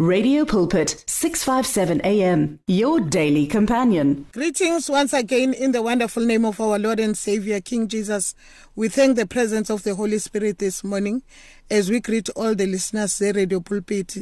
Radio 0.00 0.44
Pulpit 0.44 1.04
657 1.06 2.00
AM 2.02 2.58
your 2.66 2.98
daily 2.98 3.46
companion. 3.46 4.26
Greetings 4.32 4.90
once 4.90 5.12
again 5.12 5.54
in 5.54 5.70
the 5.70 5.82
wonderful 5.82 6.24
name 6.24 6.44
of 6.44 6.60
our 6.60 6.80
Lord 6.80 6.98
and 6.98 7.16
Savior 7.16 7.60
King 7.60 7.86
Jesus. 7.86 8.34
We 8.74 8.88
thank 8.88 9.14
the 9.14 9.24
presence 9.24 9.70
of 9.70 9.84
the 9.84 9.94
Holy 9.94 10.18
Spirit 10.18 10.58
this 10.58 10.82
morning 10.82 11.22
as 11.70 11.92
we 11.92 12.00
greet 12.00 12.28
all 12.30 12.56
the 12.56 12.66
listeners 12.66 13.22
at 13.22 13.36
Radio 13.36 13.60
Pulpit. 13.60 14.16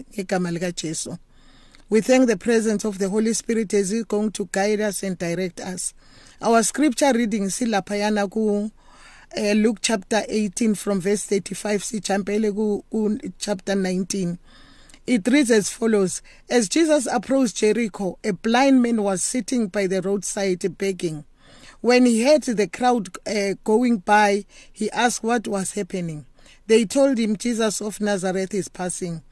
We 1.88 2.00
thank 2.02 2.26
the 2.26 2.36
presence 2.38 2.84
of 2.84 2.98
the 2.98 3.08
Holy 3.08 3.32
Spirit 3.32 3.72
as 3.72 3.88
He's 3.88 4.04
going 4.04 4.32
to 4.32 4.50
guide 4.52 4.82
us 4.82 5.02
and 5.02 5.16
direct 5.16 5.58
us. 5.60 5.94
Our 6.42 6.62
scripture 6.64 7.14
reading 7.14 7.44
silaphayana 7.44 8.30
ku 8.30 8.70
uh, 9.38 9.52
Luke 9.52 9.78
chapter 9.80 10.20
18 10.28 10.74
from 10.74 11.00
verse 11.00 11.24
35 11.24 11.80
sijampele 11.82 12.54
ku, 12.54 12.84
ku 12.90 13.18
chapter 13.38 13.74
19. 13.74 14.38
It 15.06 15.26
reads 15.26 15.50
as 15.50 15.68
follows 15.68 16.22
As 16.48 16.68
Jesus 16.68 17.06
approached 17.06 17.56
Jericho, 17.56 18.18
a 18.22 18.32
blind 18.32 18.82
man 18.82 19.02
was 19.02 19.20
sitting 19.22 19.66
by 19.66 19.88
the 19.88 20.00
roadside 20.00 20.78
begging. 20.78 21.24
When 21.80 22.06
he 22.06 22.22
heard 22.22 22.44
the 22.44 22.68
crowd 22.68 23.08
uh, 23.26 23.54
going 23.64 23.98
by, 23.98 24.44
he 24.72 24.88
asked 24.92 25.24
what 25.24 25.48
was 25.48 25.72
happening. 25.72 26.26
They 26.68 26.84
told 26.84 27.18
him 27.18 27.36
Jesus 27.36 27.80
of 27.80 28.00
Nazareth 28.00 28.54
is 28.54 28.68
passing. 28.68 29.22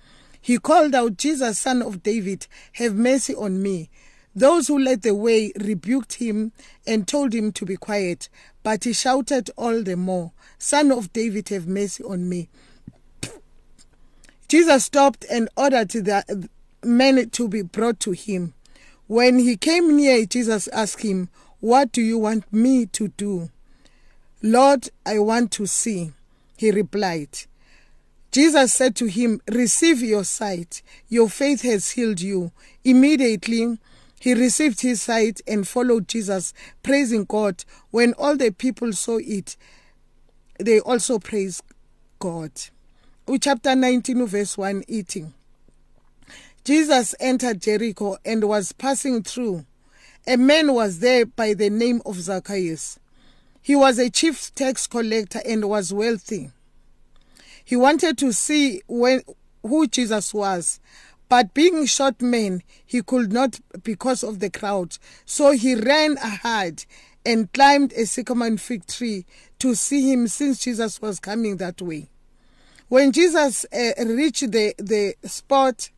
He 0.41 0.59
called 0.59 0.95
out, 0.97 1.17
Jesus, 1.17 1.61
son 1.61 1.83
of 1.83 2.02
David, 2.02 2.49
have 2.73 2.97
mercy 2.97 3.37
on 3.37 3.63
me. 3.63 3.91
Those 4.35 4.66
who 4.66 4.79
led 4.79 5.02
the 5.02 5.15
way 5.15 5.52
rebuked 5.61 6.15
him 6.15 6.51
and 6.87 7.07
told 7.07 7.33
him 7.33 7.52
to 7.52 7.65
be 7.65 7.77
quiet, 7.77 8.29
but 8.65 8.85
he 8.85 8.93
shouted 8.93 9.51
all 9.57 9.83
the 9.83 9.97
more, 9.97 10.33
Son 10.59 10.91
of 10.91 11.13
David, 11.13 11.49
have 11.51 11.66
mercy 11.66 12.02
on 12.05 12.29
me. 12.29 12.49
Jesus 14.51 14.87
stopped 14.87 15.25
and 15.31 15.49
ordered 15.57 15.91
the 15.91 16.49
men 16.83 17.31
to 17.31 17.49
be 17.49 17.63
brought 17.63 18.01
to 18.01 18.11
him. 18.11 18.53
When 19.07 19.39
he 19.39 19.57
came 19.57 19.97
near, 19.97 20.27
Jesus 20.27 20.66
asked 20.73 21.02
him, 21.02 21.29
What 21.61 21.93
do 21.93 22.02
you 22.02 22.19
want 22.19 22.52
me 22.52 22.87
to 22.87 23.07
do? 23.16 23.51
Lord, 24.43 24.89
I 25.07 25.21
want 25.21 25.52
to 25.52 25.66
see. 25.66 26.11
He 26.57 26.73
replied. 26.73 27.29
Jesus 28.33 28.74
said 28.74 28.97
to 28.97 29.07
him, 29.07 29.41
Receive 29.47 30.02
your 30.02 30.24
sight. 30.24 30.83
Your 31.09 31.29
faith 31.29 31.63
has 31.63 31.93
healed 31.93 32.21
you. 32.21 32.51
Immediately, 32.83 33.79
he 34.19 34.35
received 34.35 34.80
his 34.80 35.01
sight 35.01 35.41
and 35.46 35.69
followed 35.69 36.09
Jesus, 36.09 36.52
praising 36.83 37.24
God. 37.24 37.65
When 37.93 38.15
all 38.15 38.37
the 38.37 38.51
people 38.51 38.95
saw 38.95 39.19
it, 39.19 39.57
they 40.59 40.80
also 40.80 41.21
praised 41.21 41.63
God. 42.19 42.51
Chapter 43.40 43.74
19 43.76 44.26
verse 44.26 44.59
1 44.59 44.85
eating. 44.88 45.32
Jesus 46.65 47.15
entered 47.21 47.60
Jericho 47.60 48.16
and 48.24 48.45
was 48.45 48.73
passing 48.73 49.23
through. 49.23 49.65
A 50.27 50.37
man 50.37 50.74
was 50.74 50.99
there 50.99 51.24
by 51.27 51.54
the 51.54 51.71
name 51.71 52.02
of 52.04 52.16
Zacchaeus. 52.16 52.99
He 53.62 53.74
was 53.74 53.99
a 53.99 54.10
chief 54.10 54.54
tax 54.54 54.87
collector 54.87 55.40
and 55.46 55.68
was 55.68 55.93
wealthy. 55.93 56.51
He 57.65 57.77
wanted 57.77 58.18
to 58.18 58.32
see 58.32 58.82
when 58.88 59.23
who 59.62 59.87
Jesus 59.87 60.34
was 60.34 60.80
but 61.29 61.55
being 61.55 61.87
short 61.87 62.21
man 62.21 62.62
he 62.84 63.02
could 63.02 63.32
not 63.32 63.60
because 63.84 64.25
of 64.25 64.41
the 64.41 64.50
crowd. 64.50 64.99
So 65.25 65.53
he 65.53 65.77
ran 65.77 66.16
ahead 66.19 66.84
and 67.25 67.53
climbed 67.53 67.93
a 67.93 68.06
sycamore 68.06 68.56
fig 68.56 68.87
tree 68.87 69.25
to 69.60 69.75
see 69.75 70.10
him 70.10 70.27
since 70.27 70.59
Jesus 70.65 71.00
was 71.00 71.21
coming 71.21 71.59
that 71.59 71.81
way 71.81 72.09
When 72.91 73.12
Jesus 73.12 73.65
uh, 73.72 74.05
reached 74.05 74.50
the, 74.50 74.75
the 74.77 75.15
spot, 75.22 75.91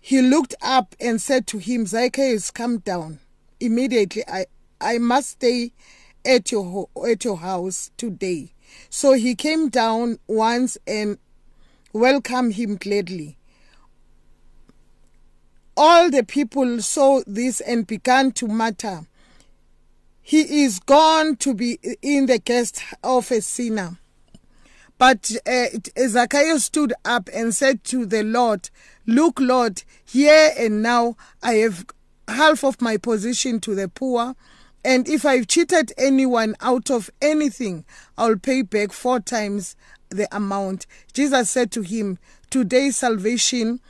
he 0.00 0.22
looked 0.22 0.54
up 0.62 0.96
and 0.98 1.20
said 1.20 1.46
to 1.48 1.58
him, 1.58 1.84
Zacchaeus, 1.84 2.50
come 2.50 2.78
down. 2.78 3.20
Immediately, 3.60 4.24
I, 4.26 4.46
I 4.80 4.96
must 4.96 5.32
stay 5.32 5.72
at 6.24 6.50
your, 6.50 6.88
at 7.06 7.26
your 7.26 7.36
house 7.36 7.90
today. 7.98 8.54
So 8.88 9.12
he 9.12 9.34
came 9.34 9.68
down 9.68 10.18
once 10.26 10.78
and 10.86 11.18
welcomed 11.92 12.54
him 12.54 12.76
gladly. 12.76 13.36
All 15.76 16.10
the 16.10 16.22
people 16.22 16.80
saw 16.80 17.20
this 17.26 17.60
and 17.60 17.86
began 17.86 18.32
to 18.32 18.48
mutter, 18.48 19.06
He 20.22 20.62
is 20.62 20.78
gone 20.78 21.36
to 21.36 21.52
be 21.52 21.78
in 22.00 22.24
the 22.24 22.38
guest 22.38 22.82
of 23.04 23.30
a 23.30 23.42
sinner. 23.42 23.98
But 25.00 25.32
uh, 25.46 25.68
Zacchaeus 25.98 26.66
stood 26.66 26.92
up 27.06 27.30
and 27.32 27.54
said 27.54 27.84
to 27.84 28.04
the 28.04 28.22
Lord, 28.22 28.68
Look, 29.06 29.40
Lord, 29.40 29.82
here 30.04 30.52
and 30.58 30.82
now 30.82 31.16
I 31.42 31.54
have 31.54 31.86
half 32.28 32.62
of 32.62 32.82
my 32.82 32.98
position 32.98 33.60
to 33.60 33.74
the 33.74 33.88
poor. 33.88 34.36
And 34.84 35.08
if 35.08 35.24
I've 35.24 35.46
cheated 35.46 35.94
anyone 35.96 36.54
out 36.60 36.90
of 36.90 37.08
anything, 37.22 37.86
I'll 38.18 38.36
pay 38.36 38.60
back 38.60 38.92
four 38.92 39.20
times 39.20 39.74
the 40.10 40.28
amount. 40.36 40.86
Jesus 41.14 41.48
said 41.48 41.72
to 41.72 41.80
him, 41.80 42.18
Today 42.50 42.90
salvation 42.90 43.80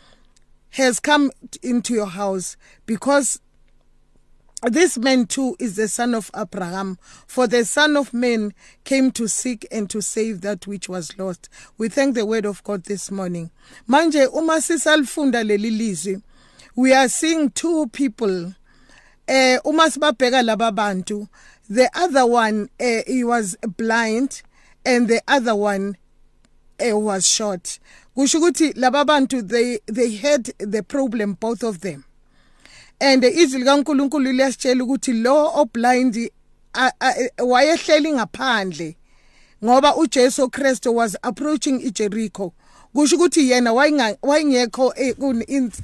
has 0.74 1.00
come 1.00 1.32
into 1.60 1.92
your 1.92 2.06
house 2.06 2.56
because 2.86 3.40
This 4.62 4.98
man 4.98 5.24
too 5.24 5.56
is 5.58 5.76
the 5.76 5.88
son 5.88 6.14
of 6.14 6.30
Abraham, 6.36 6.98
for 7.26 7.46
the 7.46 7.64
Son 7.64 7.96
of 7.96 8.12
Man 8.12 8.52
came 8.84 9.10
to 9.12 9.26
seek 9.26 9.66
and 9.72 9.88
to 9.88 10.02
save 10.02 10.42
that 10.42 10.66
which 10.66 10.86
was 10.86 11.18
lost. 11.18 11.48
We 11.78 11.88
thank 11.88 12.14
the 12.14 12.26
word 12.26 12.44
of 12.44 12.62
God 12.62 12.84
this 12.84 13.10
morning. 13.10 13.50
Manje 13.88 14.28
we 16.76 16.92
are 16.92 17.08
seeing 17.08 17.50
two 17.50 17.86
people. 17.88 18.54
Eh 19.26 19.58
uma 19.64 19.88
the 19.88 21.88
other 21.94 22.26
one 22.26 22.68
eh, 22.78 23.02
he 23.06 23.24
was 23.24 23.56
blind 23.78 24.42
and 24.84 25.08
the 25.08 25.22
other 25.26 25.54
one 25.54 25.96
eh, 26.78 26.92
was 26.92 27.26
short. 27.26 27.78
Kusho 28.14 28.40
ukuthi 28.40 28.74
laba 28.74 29.06
bantu 29.06 29.40
they 29.40 29.78
they 29.86 30.16
had 30.16 30.52
the 30.58 30.82
problem 30.82 31.32
both 31.32 31.62
of 31.62 31.80
them. 31.80 32.04
And 33.00 33.24
izwi 33.24 33.58
likaNkuluNkulu 33.60 34.32
liyasitshela 34.32 34.84
ukuthi 34.84 35.12
lo 35.12 35.52
oblind 35.54 36.30
wayehleli 37.38 38.12
ngaphandle 38.12 38.96
ngoba 39.64 39.96
uJesu 39.96 40.50
Kristu 40.50 40.96
was 40.96 41.16
approaching 41.22 41.80
iJericho 41.80 42.52
kusho 42.94 43.16
ukuthi 43.16 43.50
yena 43.50 43.72
wayengekho 44.22 44.94
eh, 44.96 45.14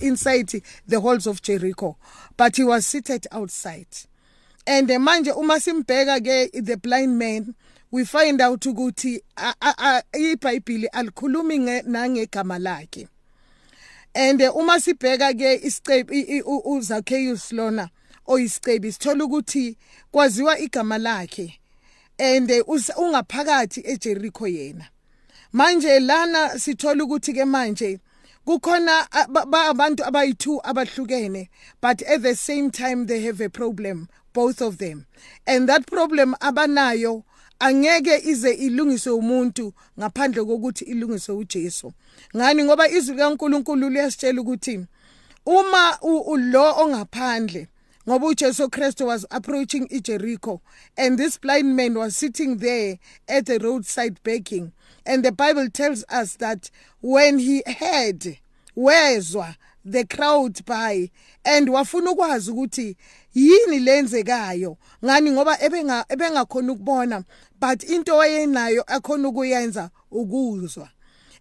inside 0.00 0.62
the 0.88 1.00
halls 1.00 1.26
of 1.26 1.42
Jericho 1.42 1.96
but 2.36 2.56
he 2.56 2.64
was 2.64 2.86
seated 2.86 3.26
outside. 3.32 3.86
And 4.66 4.88
manje 4.88 5.30
uma 5.36 5.60
simbheka 5.60 6.20
ke 6.20 6.64
the 6.64 6.76
blind 6.76 7.18
man 7.18 7.54
we 7.90 8.04
find 8.04 8.40
out 8.40 8.60
ukuthi 8.60 9.20
iBhayibheli 10.12 10.86
alikhulumi 10.92 11.58
nangegama 11.82 12.58
lakhe. 12.58 13.08
And 14.16 14.40
uma 14.40 14.80
sibheka 14.80 15.34
ke 15.34 15.60
isicebi 15.62 16.42
uZakheus 16.42 17.52
lona 17.52 17.90
oyisicebi 18.26 18.92
sithola 18.92 19.24
ukuthi 19.24 19.76
kwaziwa 20.10 20.58
igama 20.58 20.98
lakhe. 20.98 21.58
And 22.18 22.48
ungaphakathi 22.48 23.82
eJericho 23.86 24.48
yena. 24.48 24.88
Manje 25.52 26.00
lana 26.00 26.58
sithola 26.58 27.04
ukuthi 27.04 27.34
ke 27.34 27.44
manje 27.44 27.98
kukhona 28.46 29.06
abantu 29.68 30.02
abayi2 30.02 30.60
abahlukene 30.64 31.48
but 31.82 32.00
at 32.02 32.22
the 32.22 32.34
same 32.34 32.70
time 32.70 33.06
they 33.06 33.20
have 33.20 33.40
a 33.42 33.50
problem 33.50 34.08
both 34.32 34.62
of 34.62 34.78
them. 34.78 35.06
And 35.46 35.68
that 35.68 35.86
problem 35.86 36.34
abanayo 36.40 37.24
angeke 37.58 38.18
ize 38.24 38.50
ilungiswe 38.50 39.12
umuntu 39.12 39.72
ngaphandle 39.98 40.44
kokuthi 40.44 40.84
ilungiswe 40.84 41.34
uJesu. 41.34 41.92
Ngani? 42.36 42.64
Ngoba 42.64 42.88
izwi 42.88 43.14
likaNkuluNkulu 43.14 43.90
liyasitshela 43.90 44.40
ukuthi 44.40 44.86
uma 45.46 45.98
lo 46.36 46.74
ongaphandle 46.82 47.68
ngoba 48.08 48.26
uJesu 48.26 48.70
Christ 48.70 49.00
was 49.00 49.26
approaching 49.30 49.88
iJericho 49.88 50.60
and 50.96 51.18
this 51.18 51.38
blind 51.38 51.76
man 51.76 51.94
was 51.94 52.16
sitting 52.16 52.58
there 52.58 52.98
at 53.28 53.46
the 53.46 53.58
roadside 53.58 54.22
begging. 54.22 54.72
And 55.04 55.24
the 55.24 55.32
bible 55.32 55.68
tells 55.70 56.04
us 56.08 56.36
that 56.36 56.70
when 57.00 57.38
he 57.38 57.62
heard 57.66 58.38
wezwa 58.76 59.56
the 59.90 60.04
crowd 60.04 60.64
by 60.64 61.10
and 61.44 61.68
wafuna 61.68 62.10
ukwazi 62.10 62.50
ukuthi 62.50 62.96
yini 63.34 63.78
lenzekayo 63.78 64.76
ngani 65.04 65.30
ngoba 65.30 65.62
ebenga 65.62 66.04
ebengakhona 66.08 66.72
ukubona 66.72 67.24
but 67.60 67.82
into 67.82 68.16
wayenayo 68.16 68.82
akhona 68.82 69.28
ukuyenza 69.28 69.90
ukuzwa. 70.10 70.88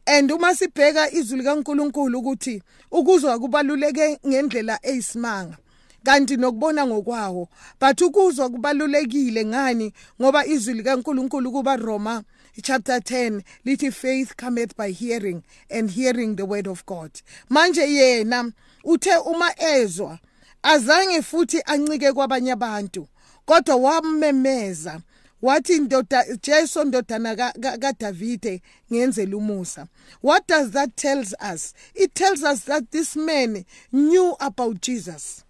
And 0.08 0.32
uma 0.32 0.56
sibheka 0.56 1.12
izwi 1.12 1.38
likaNkuluNkulu 1.38 2.20
ukuthi 2.20 2.64
ukuzwa 2.92 3.40
kubaluleke 3.40 4.20
ngendlela 4.28 4.80
eyisimanga 4.84 5.58
kanti 6.04 6.38
nokubona 6.38 6.88
ngokwawo 6.88 7.50
but 7.82 8.02
ukuzwa 8.02 8.50
kubalulekile 8.50 9.46
ngani 9.46 9.94
ngoba 10.22 10.46
izwi 10.46 10.74
likaNkuluNkulu 10.74 11.52
kuba 11.52 11.76
Roma 11.76 12.24
chapter 12.62 13.00
10 13.00 13.44
lithi 13.66 13.92
faith 13.92 14.36
cometh 14.38 14.76
by 14.76 14.92
hearing 14.92 15.44
and 15.70 15.92
hearing 15.92 16.36
the 16.36 16.46
word 16.46 16.68
of 16.68 16.86
God. 16.86 17.12
Manje 17.50 17.82
yena 17.82 18.52
uthe 18.84 19.16
uma 19.26 19.54
ezwa 19.58 20.20
azange 20.64 21.22
futhi 21.22 21.62
ancike 21.66 22.14
kwabanye 22.14 22.52
abantu 22.52 23.08
kodwa 23.46 23.76
wamemeza. 23.76 25.02
Wathi 25.42 25.76
indoda 25.76 26.26
Jesu 26.42 26.84
ndodana 26.84 27.36
kaDavide 27.36 28.62
ngenzela 28.92 29.38
umusa. 29.38 29.88
What 30.22 30.48
does 30.48 30.72
that 30.72 30.96
tells 30.96 31.36
us? 31.54 31.74
It 31.94 32.16
tells 32.16 32.44
us 32.44 32.64
that 32.66 32.92
this 32.92 33.16
man 33.16 33.66
knew 33.92 34.36
about 34.40 34.82
Jesus. 34.82 35.44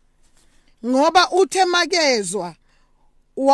Ngoba 0.86 1.30
uthe 1.31 1.66
makezwa 1.66 2.56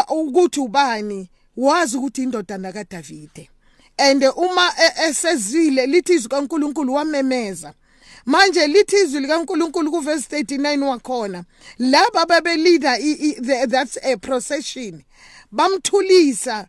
ukuthi 0.10 0.60
ubani? 0.60 1.30
Wazi 1.58 1.98
ukuthi 1.98 2.24
indodana 2.24 2.72
kaDavide. 2.72 3.50
And 3.98 4.24
uma 4.24 4.72
e, 4.78 5.10
esezwile 5.10 5.86
lithi 5.86 6.14
izwi 6.14 6.30
kaNkuluNkulu 6.30 6.94
wamemeza. 6.94 7.74
Manje 8.26 8.68
lithi 8.68 8.96
izwi 8.96 9.20
likaNkuluNkulu 9.20 9.92
kuverse 9.92 10.42
39 10.42 10.84
wakhona 10.84 11.44
laba 11.80 12.26
babelida 12.26 12.98
that's 13.68 13.98
a 14.04 14.18
procession 14.18 15.04
bamthulisa 15.52 16.68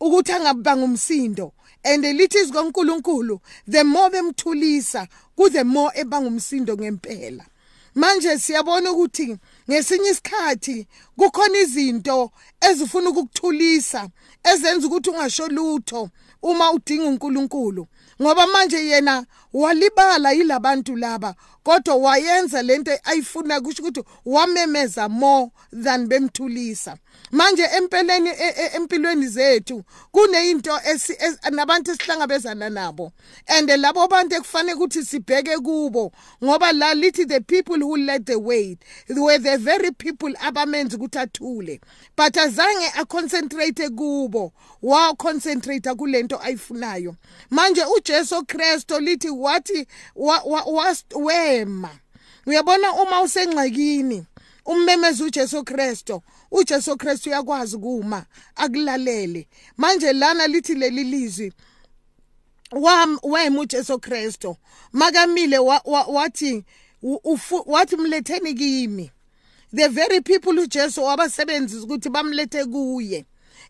ukuthi 0.00 0.32
angabanga 0.32 0.84
umsindo 0.84 1.52
and 1.84 2.04
lithi 2.04 2.38
izwi 2.38 2.52
kaNkuluNkulu 2.52 3.40
the 3.68 3.84
more 3.84 4.10
bemthulisa 4.10 5.08
ku 5.36 5.50
the 5.50 5.64
more 5.64 5.90
ebanga 5.94 6.28
umsindo 6.28 6.76
ngempela. 6.76 7.46
Manje 7.94 8.38
siyabona 8.38 8.92
ukuthi 8.92 9.36
ngesinye 9.70 10.10
isikhathi 10.10 10.86
kukhona 11.18 11.58
izinto 11.58 12.30
ezifuna 12.68 13.10
ukukuthulisa 13.10 14.08
ezenza 14.50 14.86
ukuthi 14.86 15.10
ungasho 15.10 15.46
lutho 15.48 16.10
uma 16.42 16.72
udinga 16.72 17.04
uNkulunkulu. 17.04 17.86
Ngoba 18.22 18.46
manje 18.46 18.86
yena 18.86 19.26
walibala 19.52 20.32
yilabantu 20.32 20.96
laba 20.96 21.34
kodwa 21.62 21.96
wayenza 21.96 22.62
lento 22.62 22.98
ayifuna 23.04 23.60
kusho 23.60 23.82
ukuthi 23.82 24.02
wamemeza 24.24 25.08
more 25.08 25.50
than 25.82 26.06
bemthulisa. 26.06 26.96
Manje 27.30 27.62
empeleni 27.76 28.28
e, 28.28 28.54
e, 28.56 28.70
empilweni 28.76 29.28
zethu 29.28 29.84
kuneyinto 30.12 30.80
nabantu 31.50 31.90
esihlangabezana 31.90 32.70
nabo. 32.70 33.12
And 33.46 33.68
labo 33.70 34.08
bantu 34.08 34.36
ekufanele 34.36 34.74
ukuthi 34.74 35.04
sibheke 35.04 35.58
kubo 35.58 36.12
ngoba 36.44 36.72
la 36.72 36.94
lithi 36.94 37.26
the 37.26 37.40
people 37.40 37.78
who 37.82 37.96
led 37.96 38.26
the 38.26 38.38
way 38.38 38.76
were 39.08 39.38
the 39.38 39.58
very 39.58 39.90
people 39.92 40.34
abamenza 40.40 40.96
ukuthi 40.96 41.18
athule. 41.18 41.80
But 42.16 42.36
azange 42.36 42.86
aconcentrate 42.98 43.88
kubo 43.90 44.52
wa 44.82 45.14
concentrate 45.14 45.94
kulento 45.94 46.40
ayifunayo. 46.42 47.14
Manje 47.50 47.84
uJesu 47.84 48.44
Kristo 48.44 49.00
lithi 49.00 49.30
wathi 49.42 49.86
wema. 51.14 51.90
Uyabona 52.46 52.92
uma 52.92 53.22
usengxakini 53.22 54.26
ummemeza 54.66 55.24
uJesu 55.24 55.64
Kristo 55.64 56.22
uJesu 56.50 56.96
Kristu 56.96 57.28
uyakwazi 57.28 57.78
kuma 57.78 58.26
akulalele. 58.56 59.48
Manje 59.76 60.12
lana 60.12 60.46
lithi 60.46 60.74
leli 60.74 61.04
lizwi 61.04 61.52
wema 63.22 63.60
uJesu 63.60 63.98
Kristu. 63.98 64.56
Makamile 64.92 65.58
wathi 65.58 66.64
wathi 67.66 67.96
mletheni 67.96 68.54
kimi. 68.54 69.10
The 69.74 69.88
very 69.88 70.20
people 70.20 70.58
uJesu 70.60 71.04
wabasebenzisa 71.04 71.84
ukuthi 71.84 72.08
bamlethe 72.08 72.64
kuye. 72.64 73.24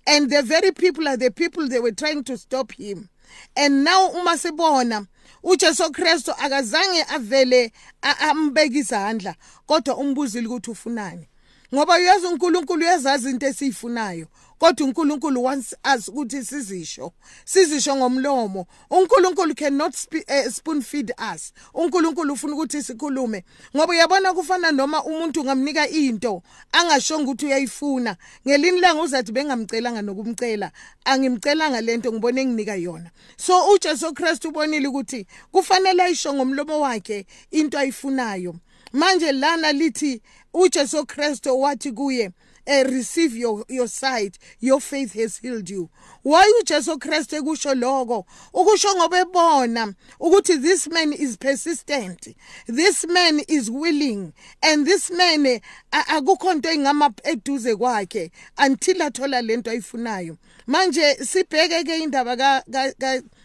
And 0.06 0.30
the 0.30 0.42
very 0.42 0.72
people 0.72 1.08
are 1.08 1.16
the 1.16 1.30
people 1.30 1.68
they 1.68 1.78
were 1.78 1.92
trying 1.92 2.24
to 2.24 2.38
stop 2.38 2.72
him. 2.72 3.08
And 3.54 3.84
now 3.84 4.08
uma 4.08 4.38
sibona 4.38 5.06
uJesu 5.42 5.92
Kristu 5.92 6.32
akazange 6.32 7.02
avele 7.08 7.72
ambeka 8.02 8.78
izandla 8.78 9.34
kodwa 9.66 9.96
umbuzile 9.96 10.46
ukuthi 10.46 10.70
ufunani. 10.70 11.26
Ngoba 11.74 11.94
uyazi 11.94 12.26
uNkulunkulu 12.26 12.80
uyazazi 12.82 13.30
into 13.30 13.46
esiyifunayo. 13.46 14.26
Kodwa 14.60 14.86
uNkulunkulu 14.86 15.44
wants 15.44 15.74
us 15.94 16.08
ukuthi 16.08 16.44
sizisho 16.44 17.12
sizisho 17.44 17.96
ngomlomo. 17.96 18.66
uNkulunkulu 18.90 19.54
cannot 19.54 19.94
uh, 20.14 20.52
spoon 20.52 20.82
feed 20.82 21.12
us. 21.34 21.52
uNkulunkulu 21.74 22.32
ufuna 22.32 22.54
ukuthi 22.54 22.82
sikhulume 22.82 23.44
ngoba 23.76 23.92
uyabona 23.92 24.32
kufana 24.32 24.72
noma 24.72 25.04
umuntu 25.04 25.40
ungamnika 25.40 25.88
into 25.88 26.42
angashonga 26.72 27.24
ukuthi 27.24 27.46
uyayifuna. 27.46 28.16
Ngelini 28.48 28.80
langa 28.80 29.02
uzathi 29.02 29.32
bengamcelanga 29.32 30.02
nokumcela? 30.02 30.70
Angimcelanga 31.04 31.80
lento 31.80 32.12
ngibone 32.12 32.44
nginika 32.44 32.74
yona. 32.74 33.10
So 33.36 33.72
uJesu 33.72 34.14
Christ 34.14 34.44
ubonile 34.44 34.88
ukuthi 34.88 35.26
kufanele 35.52 36.02
ayisho 36.02 36.34
ngomlomo 36.34 36.80
wakhe 36.80 37.26
into 37.50 37.78
ayifunayo. 37.78 38.54
Manje 38.92 39.32
lana 39.32 39.72
lithi 39.72 40.22
uJesu 40.54 41.06
Kristo 41.06 41.58
wathi 41.58 41.92
kuye 41.92 42.30
uh, 42.70 42.84
receive 42.90 43.36
your 43.36 43.64
your 43.68 43.88
sight 43.88 44.38
your 44.60 44.80
faith 44.80 45.12
has 45.14 45.38
healed 45.38 45.68
you. 45.68 45.90
Why 46.22 46.52
uJesu 46.62 46.98
Kristu 46.98 47.36
ekusho 47.36 47.74
lokho 47.74 48.24
ukusho 48.54 48.94
ngoba 48.96 49.18
ebona 49.18 49.94
ukuthi 50.20 50.62
this 50.62 50.88
man 50.88 51.12
is 51.12 51.36
persistent 51.36 52.34
this 52.66 53.06
man 53.06 53.40
is 53.48 53.70
willing 53.70 54.32
and 54.62 54.86
this 54.86 55.10
man 55.10 55.60
akukho 55.90 56.52
into 56.52 56.68
engama 56.68 57.10
eduze 57.24 57.76
kwakhe 57.76 58.30
until 58.58 59.02
athola 59.02 59.42
lento 59.42 59.70
ayifunayo. 59.70 60.36
Manje 60.66 61.14
sibheke 61.14 61.84
ke 61.84 61.98
indaba 61.98 62.36
ka 62.36 62.62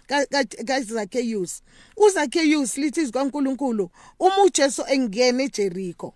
kaZakheyus 0.07 1.61
uZakheyus 1.97 2.77
lithi 2.77 3.01
izikaNkuluNkulu 3.01 3.89
uma 4.19 4.43
uJesu 4.43 4.83
engena 4.87 5.43
eJericho 5.43 6.13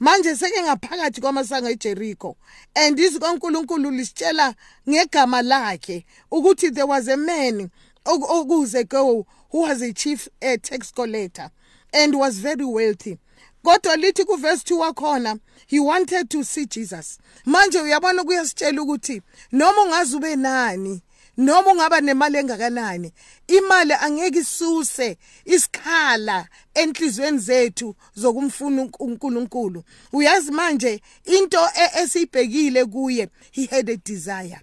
manje 0.00 0.36
seke 0.36 0.62
ngaphakathi 0.62 1.20
kwamasango 1.20 1.68
eJericho 1.68 2.36
and 2.74 2.98
izwi 2.98 3.20
kaNkuluNkulu 3.20 3.90
lisitshela 3.90 4.54
ngegama 4.88 5.42
lakhe 5.42 6.06
ukuthi 6.30 6.70
there 6.70 6.86
was 6.86 7.08
a 7.08 7.16
man 7.16 7.70
okuze 8.04 8.84
go 8.88 9.26
who 9.50 9.62
was 9.62 9.82
a 9.82 9.92
chief 9.92 10.28
uh, 10.42 10.56
tax 10.62 10.92
collector 10.92 11.50
and 11.92 12.14
was 12.14 12.38
very 12.38 12.64
wealthy. 12.64 13.18
Kodwa 13.64 13.96
lithi 13.96 14.24
kuverse 14.24 14.64
2 14.64 14.78
wakhona 14.78 15.38
he 15.66 15.78
wanted 15.78 16.30
to 16.30 16.44
see 16.44 16.66
Jesus. 16.66 17.18
Manje 17.44 17.80
uyabona 17.80 18.24
kuyasitshela 18.24 18.82
ukuthi 18.82 19.22
noma 19.52 19.82
ungaze 19.82 20.16
ube 20.16 20.36
nani 20.36 21.02
noma 21.40 21.70
ungaba 21.72 22.00
nemali 22.00 22.38
engakanani 22.38 23.12
imali 23.46 23.92
angeke 23.92 24.38
isuse 24.38 25.18
isikhala 25.44 26.48
enhlizweni 26.74 27.38
zethu 27.38 27.96
zokumfuna 28.14 28.88
uNkulunkulu. 28.98 29.84
Uyazi 30.12 30.50
manje 30.52 31.00
into 31.24 31.58
e-, 31.58 32.02
esiyibhekile 32.02 32.84
kuye 32.84 33.28
he 33.52 33.66
had 33.66 33.90
a 33.90 33.96
desire. 33.96 34.60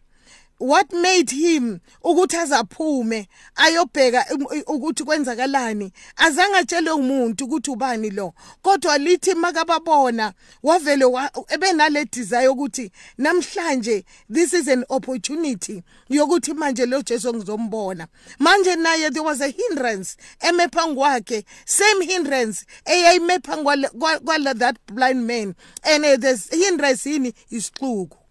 What 0.59 0.91
made 0.93 1.29
him 1.31 1.79
ukuthi 2.03 2.37
azaphume 2.37 3.27
ayobheka 3.55 4.25
ukuthi 4.67 5.03
kwenzakalani? 5.03 5.91
Azange 6.17 6.57
atshele 6.57 6.91
umuntu 6.91 7.45
ukuthi 7.45 7.71
ubani 7.71 8.09
lo. 8.09 8.33
Kodwa 8.61 8.97
lithi 8.97 9.35
makababona 9.35 10.33
wavele 10.63 11.05
ebenale 11.49 12.05
desire 12.05 12.47
ukuthi 12.47 12.91
namhlanje 13.17 14.03
this 14.29 14.53
is 14.53 14.67
an 14.67 14.85
opportunity 14.89 15.83
yokuthi 16.09 16.53
manje 16.53 16.85
lo 16.85 17.01
Jesu 17.01 17.33
ngizombona. 17.33 18.07
Manje 18.39 18.75
naye 18.75 19.09
there 19.11 19.23
was 19.23 19.41
a 19.41 19.47
hindrance 19.47 20.17
eme 20.41 20.67
phangwakhe 20.67 21.43
same 21.65 22.01
hindrance 22.01 22.65
eyayime 22.85 23.39
phangwa 23.39 24.57
that 24.57 24.77
blind 24.87 25.25
man. 25.27 25.55
And 25.83 26.05
uh, 26.05 26.17
the 26.17 26.47
hindrance 26.51 27.05
yini? 27.05 27.33
Isixuku. 27.51 28.26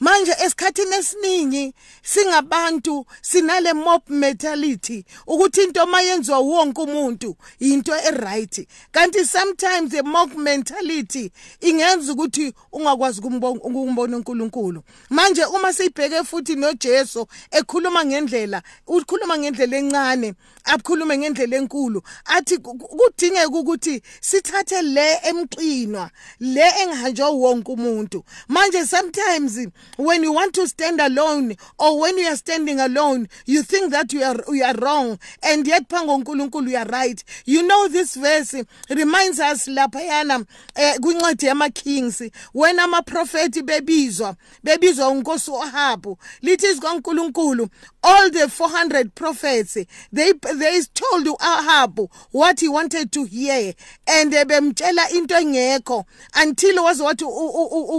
Manje 0.00 0.34
esikhathini 0.44 0.94
esiningi 0.96 1.74
singabantu 2.02 3.06
sinale 3.22 3.72
mob 3.72 4.02
mentality 4.08 5.04
ukuthi 5.26 5.62
into 5.62 5.86
mayenziwa 5.86 6.38
wonke 6.38 6.80
umuntu 6.82 7.36
into 7.60 7.92
eright. 7.92 8.66
Kanti 8.92 9.24
sometimes 9.24 9.90
the 9.90 10.02
mob 10.02 10.34
mentality 10.36 11.30
ingenza 11.60 12.12
ukuthi 12.12 12.52
ungakwazi 12.72 13.20
ukumbona 13.20 14.16
uNkulunkulu. 14.16 14.82
Manje 15.10 15.44
uma 15.44 15.72
sibheke 15.72 16.24
futhi 16.24 16.54
noJesu 16.56 17.26
ekhuluma 17.50 18.04
ngendlela 18.04 18.62
ukhuluma 18.86 19.38
ngendlela 19.38 19.76
encane 19.76 20.34
akhulume 20.64 21.18
ngendlela 21.18 21.56
enkulu 21.56 22.02
athi 22.24 22.58
kudingeka 22.58 23.48
ukuthi 23.48 24.02
sithathe 24.20 24.82
le 24.82 25.20
emqinwa 25.22 26.10
le 26.40 26.68
engahanjwa 26.82 27.30
wonke 27.30 27.72
umuntu. 27.72 28.24
Manje 28.48 28.86
sometimes 28.86 29.68
when 29.98 30.22
you 30.22 30.32
want 30.32 30.54
to 30.54 30.66
stand 30.66 31.00
alone 31.00 31.56
or 31.78 31.98
when 32.00 32.18
you 32.18 32.26
are 32.26 32.36
standing 32.36 32.80
alone 32.80 33.28
you 33.46 33.62
think 33.62 33.90
that 33.92 34.12
you 34.12 34.22
are 34.24 34.42
you 34.54 34.64
are 34.64 34.74
wrong 34.76 35.18
and 35.42 35.66
yet 35.66 35.88
phango 35.88 36.14
uNkulunkulu 36.14 36.70
you 36.70 36.76
are 36.78 36.86
right. 36.90 37.22
You 37.46 37.62
know 37.62 37.88
this 37.88 38.14
verse 38.16 38.54
reminds 38.88 39.40
us 39.40 39.66
laphayana 39.68 40.44
eh, 40.74 40.94
kwincwadi 41.00 41.46
yama 41.46 41.70
kings 41.70 42.22
when 42.54 42.78
ama 42.78 43.02
prophet 43.02 43.62
bebizwa 43.62 44.36
bebizwa 44.64 45.08
unkosi 45.08 45.50
uAhabu 45.50 46.18
lithi 46.42 46.66
izikaNkulunkulu 46.66 47.68
all 48.02 48.30
the 48.30 48.44
400 48.46 49.08
prophets 49.14 49.74
they 50.14 50.32
they 50.58 50.82
told 50.94 51.28
uAhabu 51.28 52.10
what 52.32 52.60
he 52.60 52.68
wanted 52.68 53.10
to 53.10 53.24
hear 53.24 53.74
and 54.06 54.32
bemtshela 54.46 55.10
into 55.10 55.34
engekho 55.34 56.04
until 56.42 56.78
waze 56.78 57.02
wathi 57.02 57.24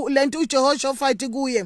lento 0.09 0.39
uJehoshaphat 0.39 1.29
kuye 1.29 1.65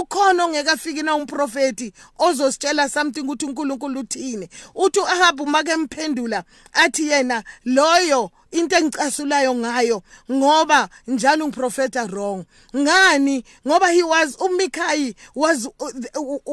ukhona 0.00 0.44
ongekafiki 0.44 1.02
na 1.02 1.14
umprofeti 1.14 1.92
ozositshela 2.18 2.88
something 2.88 3.20
ukuthi 3.20 3.46
uNkulunkulu 3.46 4.00
uthini? 4.00 4.48
Uthi 4.74 5.00
uAhabu 5.00 5.46
make 5.46 5.76
mphendula 5.76 6.44
athi 6.72 7.08
yena 7.08 7.44
loyo 7.64 8.30
into 8.52 8.76
engicasulayo 8.76 9.54
ngayo 9.54 10.02
ngoba 10.30 10.88
njalo 11.06 11.46
ngiprofeta 11.46 12.04
wrong. 12.04 12.44
Ngani? 12.76 13.44
Ngoba 13.66 13.88
he 13.92 14.02
was 14.02 14.36
uMikhai 14.36 15.14
was 15.34 15.68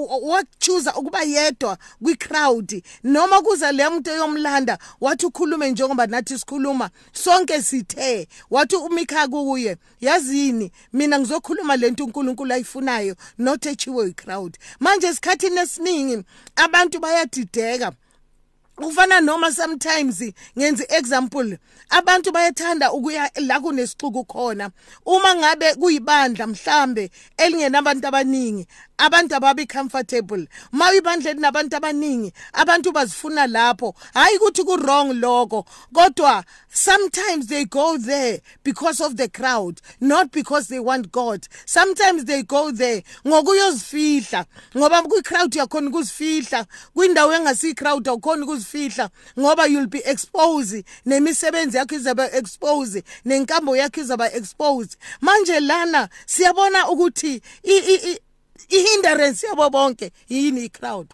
wakuchuza 0.02 0.96
ukuba 0.96 1.22
yedwa 1.24 1.78
kwicrowd. 2.04 2.84
Noma 3.04 3.42
kuza 3.42 3.72
le 3.72 3.90
muntu 3.90 4.10
yomlanda 4.10 4.78
wathi 5.02 5.26
ukhulume 5.26 5.72
njengoba 5.72 6.08
nathi 6.08 6.40
sikhuluma 6.40 6.90
sonke 7.14 7.62
sithe 7.62 8.28
wathi 8.50 8.76
uMikhaya 8.76 9.28
kuye 9.28 9.78
yazini 10.02 10.72
mina 10.94 11.20
ngizokhuluma 11.20 11.76
lento 11.76 12.06
uNkulunkulu 12.06 12.54
ayifunayo 12.80 13.16
not 13.38 13.66
echiwe 13.66 14.10
icrowd 14.10 14.58
manje 14.80 15.08
esikhathini 15.08 15.60
esiningi 15.60 16.24
abantu 16.56 17.00
bayadideka. 17.00 17.92
Kufana 18.76 19.20
noma 19.22 19.52
sometimes 19.52 20.34
ngenza 20.58 20.86
example 20.98 21.58
abantu 21.90 22.32
bayathanda 22.32 22.92
ukuya 22.92 23.32
la 23.36 23.60
kunesixuku 23.60 24.24
khona. 24.26 24.72
Uma 25.06 25.36
ngabe 25.36 25.76
kuyibandla 25.76 26.48
mhlambe 26.48 27.12
elingenabantu 27.38 28.08
abaningi 28.08 28.68
abantu 29.00 29.36
ababi 29.36 29.66
comfortable. 29.66 30.48
Mawibandleni 30.72 31.42
nabantu 31.42 31.76
abaningi 31.78 32.34
abantu 32.54 32.92
bazifuna 32.92 33.48
lapho. 33.48 33.96
Hayi 34.14 34.38
ukuthi 34.38 34.64
ku 34.64 34.76
wrong 34.76 35.14
lokho 35.14 35.66
kodwa 35.94 36.44
sometimes 36.70 37.48
they 37.48 37.66
go 37.66 37.98
there 37.98 38.42
because 38.64 39.02
of 39.02 39.16
the 39.16 39.28
crowd 39.28 39.82
not 40.00 40.32
because 40.32 40.68
they 40.68 40.80
want 40.80 41.12
God. 41.12 41.48
Sometimes 41.66 42.26
they 42.26 42.44
go 42.44 42.72
there 42.72 43.04
ngokuyozifihla 43.26 44.46
ngoba 44.78 45.02
kwi 45.02 45.22
crowd 45.22 45.56
yakhona 45.56 45.90
ukuzifihla 45.90 46.66
kwindawo 46.94 47.34
engasi 47.34 47.74
crowd 47.74 48.08
awukhona 48.08 48.46
ukuzifihla 48.46 49.10
ngoba 49.40 49.68
you'll 49.68 49.88
be 49.88 50.02
exposed 50.06 50.86
nemisebenzi 51.06 51.78
yakho 51.78 51.96
izabe 51.96 52.30
exposed 52.34 53.04
nenkambo 53.26 53.78
yakho 53.78 54.02
izabe 54.02 54.26
exposed. 54.34 54.98
Manje 55.22 55.60
lana 55.60 56.10
siyabona 56.26 56.90
ukuthi 56.90 57.42
ihindrance 58.70 59.48
yabo 59.48 59.70
bonke 59.70 60.12
yini 60.30 60.66
icrowd 60.66 61.08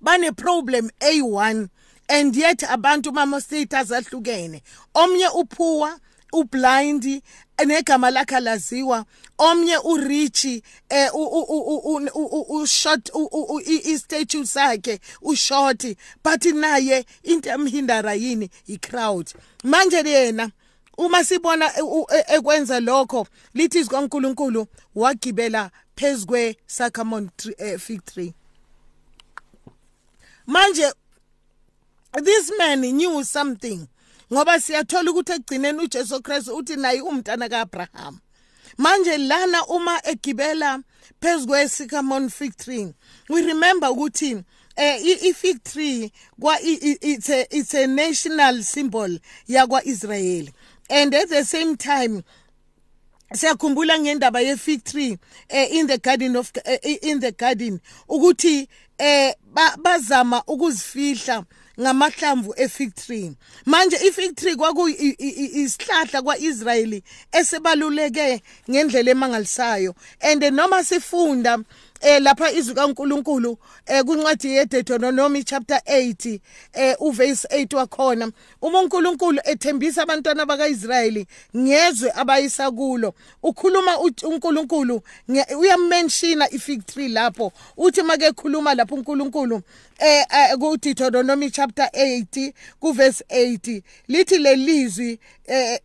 bane 0.00 0.32
problem 0.32 0.90
A1 1.00 1.68
and 2.08 2.36
yet 2.36 2.62
abantu 2.62 3.12
mama 3.12 3.40
status 3.40 3.90
ahlukene. 3.90 4.62
Omnye 4.94 5.28
uphuwa 5.28 5.98
ublind 6.32 7.22
negama 7.66 8.10
lakhe 8.10 8.40
laziwa. 8.40 9.04
Omnye 9.38 9.76
urichi 9.78 10.62
eh 10.90 11.10
u 11.14 12.66
short 12.66 13.10
i 13.66 13.98
statue 13.98 14.46
sakhe 14.46 15.00
u 15.22 15.34
short 15.34 15.84
but 16.22 16.40
naye 16.54 17.04
into 17.24 17.50
emhindara 17.50 18.14
yini? 18.14 18.50
I 18.68 18.76
crowd 18.76 19.32
manje 19.64 20.02
yena 20.02 20.52
uma 20.96 21.24
sibona 21.24 21.66
e, 21.66 22.24
ekwenza 22.36 22.80
lokho 22.80 23.26
lithi 23.54 23.78
izikaNkuluNkulu 23.78 24.66
wagibela 24.94 25.70
phezukwe 25.96 26.56
sycamore 26.66 27.28
eh, 27.58 27.78
fig 27.78 28.04
tree. 28.04 28.34
Manje 30.46 30.92
this 32.22 32.52
man 32.58 32.80
knew 32.80 33.24
something 33.24 33.88
ngoba 34.32 34.60
siyathola 34.60 35.10
ukuthi 35.10 35.32
egcineni 35.32 35.78
uJesu 35.78 36.22
Kristu 36.22 36.56
uthi 36.56 36.76
naye 36.76 37.00
umntana 37.00 37.48
kaAbraham. 37.48 38.18
Manje 38.78 39.16
lana 39.18 39.66
uma 39.66 40.00
egibela 40.04 40.82
phezukwe 41.20 41.68
sycamore 41.68 42.28
fig 42.28 42.56
tree 42.56 42.94
we 43.28 43.42
remember 43.42 43.88
ukuthi 43.88 44.44
eh 44.76 45.00
i-fig 45.22 45.64
tree 45.64 46.12
kwa 46.40 46.60
it's 46.60 47.30
a 47.30 47.46
it's 47.50 47.74
a 47.74 47.86
national 47.86 48.62
symbol 48.62 49.18
yakwa 49.48 49.84
Israel 49.84 50.48
and 50.90 51.14
at 51.14 51.28
the 51.28 51.44
same 51.44 51.76
time 51.76 52.22
siyakhumbula 53.32 53.98
ngendaba 53.98 54.40
ye 54.40 54.56
fig 54.56 54.84
tree 54.84 55.18
eh, 55.48 55.68
in 55.72 55.86
the 55.86 55.98
garden 55.98 56.36
of 56.36 56.52
eh, 56.64 56.98
in 57.02 57.20
the 57.20 57.32
garden 57.32 57.80
ukuthi 58.08 58.68
eh 58.98 59.34
bazama 59.76 60.42
ukuzifihla 60.46 61.44
ngamahlamvu 61.80 62.54
efig 62.56 62.94
tree. 62.94 63.36
Manje 63.66 63.96
ifig 63.96 64.36
tree 64.36 64.56
kwaku 64.56 64.88
isihlahla 64.88 66.22
kwaIsrayeli 66.22 67.02
esebaluleke 67.32 68.42
ngendlela 68.70 69.10
emangalisayo. 69.10 69.94
And 70.20 70.42
noma 70.52 70.84
sifunda 70.84 71.64
eh 72.00 72.22
lapha 72.22 72.52
izwi 72.52 72.74
kaNkuluNkulu 72.74 73.58
eh 73.86 74.04
kwincwadi 74.04 74.48
yeDeuteronomy 74.54 75.44
chapter 75.44 75.80
8 75.86 76.40
eh 76.72 76.96
uverse 77.00 77.48
8 77.48 77.76
wakhona 77.76 78.32
uma 78.62 78.80
uNkulunkulu 78.80 79.40
ethembisa 79.44 80.02
abantwana 80.02 80.46
bakaIsrayeli 80.46 81.26
ngezwe 81.56 82.12
abayisa 82.14 82.70
kulo. 82.70 83.14
Ukhuluma 83.42 83.98
uNkulunkulu 84.00 85.02
uyamenshina 85.58 86.50
ifig 86.50 86.86
tree 86.86 87.08
lapho. 87.08 87.52
Uthi 87.76 88.02
make 88.02 88.32
khuluma 88.32 88.74
lapho 88.74 88.94
uNkulunkulu 88.94 89.62
eh, 89.98 90.26
eh 90.30 90.56
kuDeuteronomy 90.58 91.50
chapter 91.50 91.88
8 91.92 92.52
kuverse 92.80 93.24
8 93.28 93.82
lithi 94.08 94.38
lelizwi 94.38 95.18
eh 95.46 95.80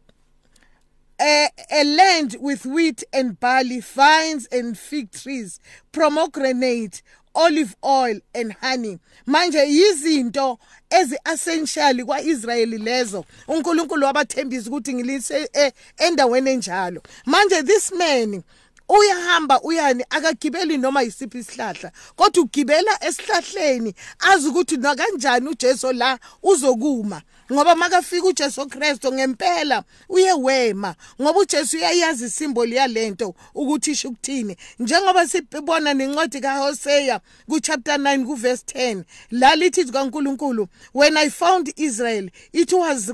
a, 1.21 1.49
a 1.71 1.83
land 1.83 2.37
with 2.39 2.65
wheat 2.65 3.03
and 3.13 3.39
barley, 3.39 3.79
vines 3.79 4.47
and 4.51 4.77
fig 4.77 5.11
trees, 5.11 5.59
pomegranate, 5.91 7.01
olive 7.35 7.75
oil 7.85 8.19
and 8.33 8.53
honey. 8.53 8.99
Manje 9.27 9.59
yizinto 9.65 10.57
ezi-essential 10.89 12.05
kwa-Israyeli 12.05 12.77
lezo 12.77 13.25
uNkulunkulu 13.47 14.05
wabathembisa 14.05 14.69
ukuthi 14.69 14.93
ngilise 14.93 15.49
eh, 15.53 15.71
endaweni 15.97 16.49
enjalo. 16.51 17.01
Manje 17.25 17.63
this 17.63 17.91
man 17.91 18.43
uyahamba 18.89 19.61
uyani 19.61 20.05
akagibeli 20.09 20.77
noma 20.77 21.01
yisiphi 21.01 21.39
isihlahla 21.39 21.91
kodwa 22.15 22.43
ugibela 22.43 22.91
esihlahleni 23.07 23.95
azi 24.19 24.47
ukuthi 24.47 24.77
nakanjani 24.77 25.47
uJesu 25.47 25.93
la 25.93 26.19
uzokuma 26.43 27.21
ngoba 27.51 27.75
makafika 27.75 28.27
uJesu 28.27 28.67
Kristu 28.67 29.13
ngempela 29.13 29.83
uyewema 30.09 30.95
ngoba 31.21 31.39
uJesu 31.39 31.77
uyayazi 31.77 32.25
isimboli 32.25 32.75
yalento 32.75 33.35
ukuthi 33.55 33.91
isho 33.91 34.09
ukuthini 34.09 34.57
njengoba 34.79 35.27
sibona 35.27 35.93
nencwadi 35.93 36.41
kaHosea 36.41 37.19
ku 37.49 37.59
chapter 37.59 37.97
9 37.97 38.25
ku 38.25 38.35
verse 38.35 38.63
10 38.73 39.03
la 39.31 39.55
lithi 39.55 39.85
kaNkuluNkulu 39.85 40.67
when 40.93 41.17
i 41.17 41.29
found 41.29 41.73
Israel 41.75 42.29
it 42.53 42.73
was 42.73 43.13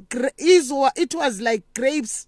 it 0.96 1.14
was 1.16 1.42
like 1.42 1.64
grapes 1.74 2.28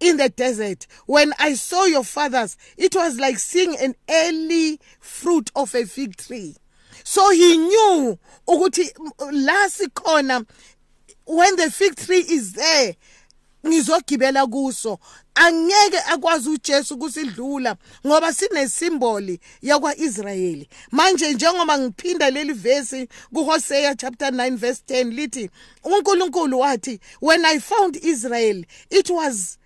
in 0.00 0.16
the 0.16 0.28
desert. 0.28 0.86
When 1.06 1.32
I 1.38 1.54
saw 1.54 1.84
your 1.84 2.04
fathers, 2.04 2.56
it 2.76 2.94
was 2.94 3.18
like 3.18 3.38
seeing 3.38 3.76
an 3.76 3.94
early 4.10 4.80
fruit 5.00 5.50
of 5.56 5.74
a 5.74 5.84
fig 5.86 6.16
tree. 6.16 6.56
So 7.04 7.30
he 7.30 7.56
knew 7.56 8.18
ukuthi 8.46 8.90
la 9.18 9.68
sikhona 9.68 10.46
when 11.26 11.56
the 11.56 11.70
fig 11.70 11.96
tree 11.96 12.24
is 12.28 12.52
there 12.52 12.96
ngizogibela 13.66 14.46
kuso. 14.46 14.98
Angeke 15.34 15.98
akwazi 16.06 16.48
uJesu 16.48 16.98
kusidlula 16.98 17.76
ngoba 18.06 18.32
sinesimboli 18.32 19.40
yakwaIsrayeli. 19.62 20.68
Manje 20.90 21.32
njengoba 21.32 21.78
ngiphinda 21.78 22.30
leli 22.30 22.52
verse 22.52 23.08
kuHosea 23.34 23.94
chapter 23.94 24.30
9 24.30 24.56
verse 24.56 24.82
10 24.88 25.10
lithi 25.10 25.50
uNkulunkulu 25.84 26.58
wathi 26.60 27.00
when 27.20 27.44
i 27.44 27.58
found 27.58 27.96
Israel 27.96 28.64
it 28.90 29.10
was 29.10 29.58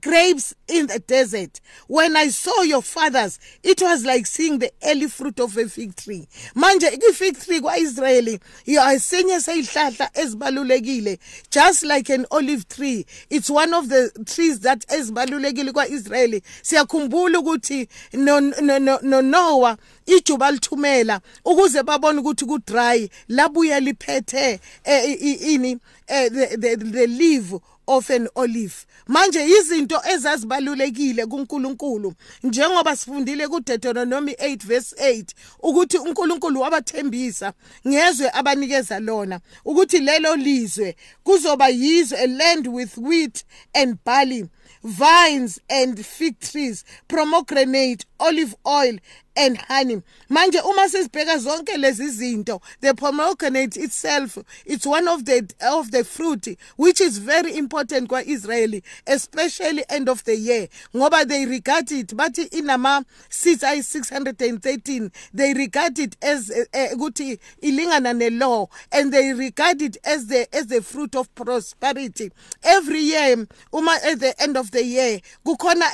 grapes 0.00 0.54
in 0.66 0.86
the 0.86 0.98
desert. 0.98 1.60
When 1.86 2.16
I 2.16 2.28
saw 2.28 2.62
your 2.62 2.82
fathers, 2.82 3.38
it 3.62 3.82
was 3.82 4.04
like 4.04 4.26
seeing 4.26 4.58
the 4.58 4.72
early 4.84 5.08
fruit 5.08 5.38
of 5.40 5.56
a 5.56 5.68
fig 5.68 5.94
tree. 5.96 6.26
Manje 6.54 6.84
i-fig 6.84 7.38
tree 7.38 7.60
kwa-Israeli 7.60 8.40
asenye 8.66 9.40
seyihlahla 9.40 10.10
ezibalulekile 10.14 11.18
just 11.50 11.84
like 11.84 12.08
an 12.08 12.26
olive 12.30 12.66
tree. 12.68 13.04
It's 13.30 13.50
one 13.50 13.74
of 13.74 13.88
the 13.88 14.10
trees 14.26 14.60
that 14.60 14.86
ezibalulekile 14.88 15.72
kwa-Israeli. 15.72 16.42
Siyakhumbula 16.62 17.38
ukuthi 17.38 17.88
no 18.14 18.40
no 18.40 18.78
no 18.78 18.98
no 19.02 19.20
Noah 19.20 19.76
ijuba 20.06 20.50
lithumela 20.50 21.20
ukuze 21.44 21.82
babone 21.82 22.20
ukuthi 22.20 22.46
ku 22.46 22.58
dry 22.58 23.08
labuya 23.28 23.80
liphethe 23.80 24.60
eh, 24.84 25.22
ini 25.52 25.78
eh, 26.06 26.30
the 26.30 26.56
the 26.56 26.76
the 26.76 27.06
leaf 27.06 27.52
of 27.86 28.10
an 28.10 28.28
olive. 28.34 28.74
Manje 29.06 29.44
izinto 29.44 30.00
ezazibalulekile 30.14 31.26
kuNkulunkulu. 31.26 32.14
Njengoba 32.42 32.96
sifundile 32.96 33.48
kuDeuteronomy 33.48 34.32
8 34.32 34.66
verse 34.66 34.96
8 34.96 35.24
ukuthi 35.62 35.98
uNkulunkulu 35.98 36.60
wabathembisa 36.60 37.52
ngezwe 37.88 38.30
abanikeza 38.30 39.00
lona 39.00 39.40
ukuthi 39.64 39.98
lelo 39.98 40.36
lizwe 40.36 40.96
kuzoba 41.22 41.68
yizwe 41.68 42.18
a 42.18 42.26
land 42.26 42.68
with 42.68 42.98
wheat 42.98 43.44
and 43.72 43.96
barley 44.04 44.46
vines 44.84 45.60
and 45.68 46.04
fig 46.04 46.38
trees 46.40 46.84
pomegranate 47.08 48.06
olive 48.24 48.54
oil 48.66 48.98
and 49.36 49.58
honey. 49.68 50.02
Manje 50.30 50.60
uma 50.64 50.88
sizibheka 50.88 51.38
zonke 51.38 51.76
lezi 51.76 52.08
zinto 52.08 52.60
the 52.80 52.94
pomegranate 52.94 53.76
itself 53.76 54.38
it's 54.64 54.86
one 54.86 55.08
of 55.08 55.24
the 55.24 55.48
of 55.60 55.90
the 55.90 56.04
fruit 56.04 56.46
which 56.76 57.00
is 57.00 57.18
very 57.18 57.56
important 57.56 58.08
kwa 58.08 58.22
Israeli 58.22 58.82
especially 59.06 59.84
end 59.88 60.08
of 60.08 60.22
the 60.24 60.36
year 60.36 60.68
ngoba 60.94 61.26
they 61.26 61.46
regard 61.46 61.90
it 61.92 62.14
bathi 62.14 62.44
inama 62.50 63.04
seeds 63.28 63.64
ay 63.64 63.78
613 63.78 65.10
they 65.34 65.52
regard 65.54 65.98
it 65.98 66.16
as 66.22 66.50
ukuthi 66.94 67.32
uh, 67.32 67.38
ilingana 67.68 68.14
ne 68.16 68.30
law 68.30 68.68
and 68.92 69.12
they 69.12 69.32
regard 69.32 69.82
it 69.82 69.96
as 70.04 70.26
the 70.26 70.46
as 70.54 70.66
the 70.66 70.80
fruit 70.80 71.14
of 71.16 71.34
prosperity. 71.34 72.30
Every 72.62 73.00
year 73.00 73.46
uma 73.72 73.98
at 74.04 74.20
the 74.20 74.40
end 74.42 74.56
of 74.56 74.70
the 74.70 74.84
year 74.84 75.20
kukhona 75.44 75.86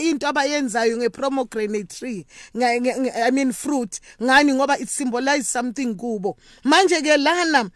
into 0.00 0.26
abayenzayo 0.26 0.96
nge 0.96 1.08
pomegranate 1.30 1.88
tree. 1.88 2.26
I 2.54 3.30
mean 3.30 3.52
fruit. 3.52 4.00
Ngani? 4.20 4.54
Ngoba 4.54 4.80
it 4.80 4.88
symbolize 4.88 5.48
something 5.48 5.94
kubo. 5.94 6.36
Manje 6.64 7.00
ke 7.02 7.16
lana 7.16 7.70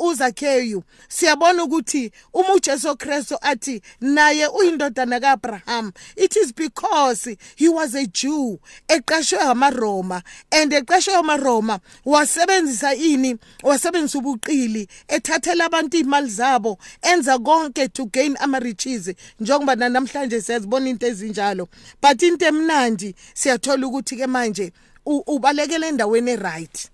uzakheyu 0.00 0.82
siyabona 1.08 1.64
ukuthi 1.64 2.12
uma 2.34 2.54
uJesu 2.54 2.96
Kristu 2.96 3.36
athi 3.42 3.82
naye 4.00 4.46
uyindodana 4.46 5.20
kaAbraham 5.20 5.92
it 6.16 6.36
is 6.36 6.52
because 6.52 7.28
he 7.56 7.68
was 7.68 7.94
a 7.94 8.06
Jew 8.06 8.58
eqashwe 8.88 9.38
amaRoma 9.38 10.22
and 10.50 10.72
eqashwe 10.72 11.14
amaRoma 11.14 11.80
wasebenzisa 12.06 12.94
ini 12.94 13.36
wasebenzisa 13.62 14.18
ubuqili 14.18 14.88
ethathela 15.08 15.64
abantu 15.64 15.96
imali 15.96 16.30
zabo 16.30 16.78
enza 17.02 17.38
konke 17.38 17.88
to 17.92 18.06
gain 18.06 18.36
ama 18.40 18.58
riches 18.58 19.10
njengoba 19.40 19.76
namhlanje 19.76 20.40
siyazibona 20.40 20.88
into 20.88 21.06
ezinjalo. 21.06 21.68
But 22.00 22.22
into 22.22 22.46
emnandi 22.46 23.14
siyathola 23.34 23.86
ukuthi 23.86 24.16
ke 24.16 24.26
manje 24.26 24.72
ubalekele 25.06 25.88
endaweni 25.88 26.36
right 26.36 26.90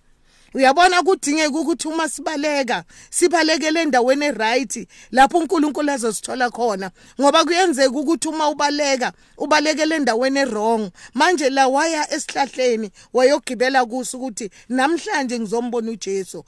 uyabona 0.55 1.03
kudingeka 1.03 1.59
ukuthi 1.59 1.89
uma 1.89 2.09
sibaleka 2.09 2.85
sibalekele 3.11 3.83
endaweni 3.83 4.25
eright 4.25 4.89
lapho 5.13 5.39
uNkulunkulu 5.39 5.91
azosithola 5.93 6.51
khona 6.51 6.91
ngoba 7.21 7.45
kuyenzeka 7.45 7.91
ukuthi 7.91 8.29
uma 8.29 8.49
ubaleka 8.49 9.13
ubalekele 9.39 9.97
endaweni 9.97 10.39
errong 10.39 10.91
manje 11.15 11.51
la 11.51 11.69
waya 11.69 12.15
esihlahleni 12.15 12.91
wayogibela 13.13 13.85
kuso 13.85 14.17
ukuthi 14.17 14.51
namhlanje 14.69 15.39
ngizombona 15.39 15.91
uJesu. 15.91 16.45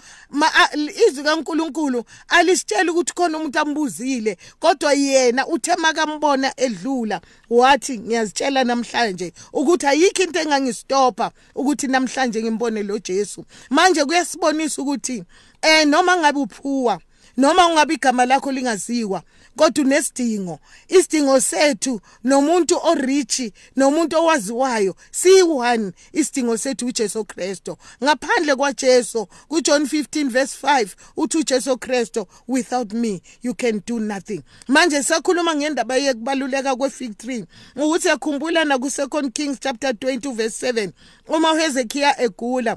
Izwi 1.08 1.24
kaNkulunkulu 1.24 2.04
alisitshela 2.28 2.92
ukuthi 2.92 3.12
khona 3.14 3.38
umuntu 3.38 3.58
ambuzile 3.58 4.38
kodwa 4.60 4.92
yena 4.94 5.46
uthe 5.46 5.76
makambona 5.76 6.52
edlula 6.56 7.20
wathi 7.50 7.98
ngiyazitshela 7.98 8.64
namhlanje 8.64 9.32
ukuthi 9.52 9.86
ayikho 9.86 10.22
into 10.22 10.40
engangistopha 10.40 11.30
ukuthi 11.54 11.86
namhlanje 11.86 12.42
ngimbone 12.42 12.82
lo 12.82 12.98
Jesu. 12.98 13.44
Manje 13.70 13.87
manje 13.88 14.04
kuyasibonisa 14.04 14.82
ukuthi 14.82 15.24
eh 15.62 15.86
noma 15.86 16.16
ngabe 16.16 16.38
uphuwa 16.40 17.00
noma 17.36 17.66
ungabe 17.66 17.94
igama 17.94 18.26
lakho 18.26 18.52
lingaziwa 18.52 19.22
kodwa 19.56 19.84
unesidingo. 19.84 20.58
Isidingo 20.88 21.40
sethu 21.40 22.00
nomuntu 22.24 22.78
orich 22.82 23.52
nomuntu 23.76 24.16
owaziwayo 24.16 24.94
siyi-one 25.10 25.92
isidingo 26.12 26.56
sethu 26.56 26.86
ujesu 26.86 27.24
kristu. 27.24 27.76
Ngaphandle 28.04 28.56
kwajesu 28.56 29.26
kujohn 29.48 29.82
15 29.82 30.28
verse 30.28 30.66
5 30.66 30.88
uthi 31.16 31.38
ujesu 31.38 31.78
kristu 31.78 32.26
without 32.48 32.92
me 32.92 33.22
you 33.42 33.54
can 33.54 33.82
do 33.86 33.98
nothing. 34.00 34.42
Manje 34.68 35.02
sakhuluma 35.02 35.54
ngendaba 35.54 35.96
yekubaluleka 35.96 36.76
kwe-fig 36.76 37.16
tree 37.16 37.44
ukuthi 37.76 38.08
yakhumbula 38.08 38.64
naku-second 38.64 39.32
kings 39.32 39.60
chapter 39.60 39.90
20 39.90 40.32
verse 40.32 40.72
7 40.72 40.90
uma 41.28 41.52
uhezekiya 41.52 42.20
egula 42.20 42.76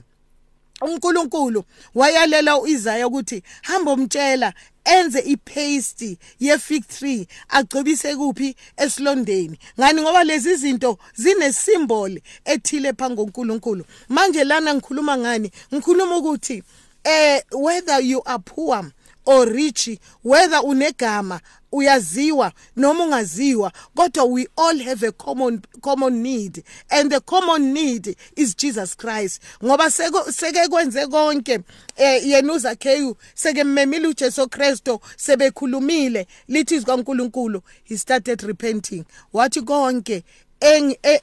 uNkulunkulu 0.82 1.63
wayalela 1.96 2.58
uIsaya 2.58 3.08
ukuthi 3.08 3.44
hamba 3.62 3.91
umtshela 3.91 4.54
enze 4.86 5.20
ipaste 5.20 6.17
ye-fig 6.39 6.88
tree 6.88 7.28
agcobise 7.50 8.15
kuphi 8.15 8.56
esilondeni. 8.78 9.58
Ngani? 9.80 10.02
Ngoba 10.02 10.24
lezi 10.24 10.56
zinto 10.56 10.98
zine 11.15 11.54
symbol 11.54 12.20
ethile 12.46 12.94
phambi 12.94 13.15
koNkulunkulu. 13.15 13.86
Manje 14.10 14.44
lana 14.44 14.74
ngikhuluma 14.74 15.17
ngani? 15.17 15.52
Ngikhuluma 15.74 16.17
ukuthi 16.17 16.63
eh 17.04 17.41
whether 17.52 18.00
you 18.02 18.22
are 18.26 18.39
poor 18.39 18.91
or 19.26 19.48
rich 19.48 20.00
whether 20.24 20.60
unegama 20.64 21.40
uyaziwa 21.72 22.52
noma 22.76 23.04
ungaziwa 23.04 23.72
kodwa 23.96 24.24
we 24.24 24.48
all 24.58 24.80
have 24.80 25.08
a 25.08 25.12
common 25.12 25.62
common 25.82 26.22
need. 26.24 26.64
And 26.90 27.12
the 27.12 27.20
common 27.22 27.74
need 27.74 28.16
is 28.36 28.56
Jesus 28.56 28.98
Christ. 28.98 29.42
Ngoba 29.64 29.92
seke 30.32 30.68
kwenze 30.68 31.08
konke 31.08 31.60
eh 31.98 32.28
yena 32.28 32.54
uzakheyu 32.54 33.16
seke 33.34 33.64
mmemile 33.64 34.08
uJesu 34.08 34.50
Kristo 34.50 35.02
sebekhulumile. 35.18 36.28
Lithi 36.48 36.80
zikaNkuluNkulu 36.80 37.62
he 37.84 37.98
started 37.98 38.42
repenting. 38.42 39.06
Wathi 39.34 39.62
konke 39.62 40.24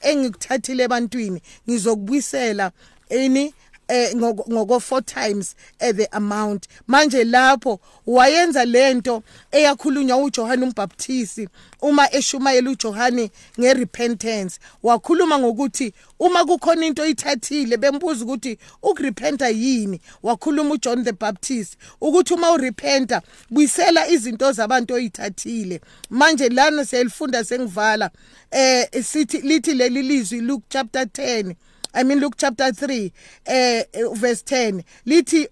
engikuthathile 0.01 0.83
ebantwini 0.83 1.43
ngizokubuyisela 1.69 2.73
ini 3.09 3.55
eh 3.89 4.15
ngoko 4.15 4.81
four 4.81 5.03
times 5.03 5.55
eh, 5.81 5.93
the 5.93 6.09
amount. 6.13 6.69
Manje 6.87 7.25
lapho 7.25 7.81
wayenza 8.07 8.65
lento 8.65 9.23
eyakhulunywa 9.53 10.17
uJohane 10.17 10.63
umbaptisi 10.63 11.49
uma 11.81 12.13
eshumayela 12.13 12.71
uJohane 12.71 13.31
ngerepentance. 13.61 14.59
Wakhuluma 14.83 15.39
ngokuthi 15.39 15.93
uma 16.19 16.45
kukhona 16.45 16.87
into 16.87 17.03
oyithathile 17.03 17.77
bembuza 17.77 18.25
ukuthi 18.25 18.59
ukurepenta 18.83 19.49
yini. 19.49 20.01
Wakhuluma 20.23 20.75
uJohn 20.75 21.05
the 21.05 21.13
Baptist 21.13 21.77
ukuthi 22.01 22.35
uma 22.35 22.53
urepenta 22.53 23.23
buyisela 23.51 24.09
izinto 24.09 24.53
zabantu 24.53 24.95
oyithathile. 24.95 25.81
Manje 26.11 26.49
lana 26.49 26.85
siyalifunda 26.85 27.45
sengivala 27.45 28.11
eh 28.51 28.89
sithi 29.03 29.39
lithi 29.39 29.75
leli 29.75 30.03
lizwi 30.03 30.41
Luke 30.41 30.65
chapter 30.69 31.03
10 31.05 31.55
I 31.95 32.03
mean 32.03 32.21
Luke 32.21 32.37
chapter 32.37 32.73
3 32.73 33.13
eh 33.47 33.83
verse 34.13 34.43
10 34.43 34.83
lithi 35.07 35.49